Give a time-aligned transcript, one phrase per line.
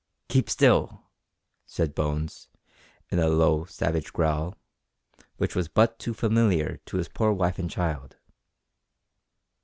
[0.29, 1.11] "Keep still!"
[1.67, 2.49] said Bones,
[3.11, 4.55] in a low savage growl,
[5.37, 8.17] which was but too familiar to his poor wife and child.